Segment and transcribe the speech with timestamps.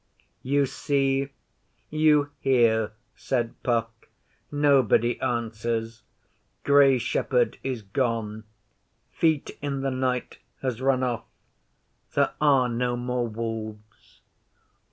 [0.41, 1.29] 'You see?
[1.91, 4.09] You hear?' said Puck.
[4.51, 6.01] 'Nobody answers.
[6.63, 8.45] Grey Shepherd is gone.
[9.11, 11.25] Feet in the Night has run off.
[12.15, 14.21] There are no more wolves.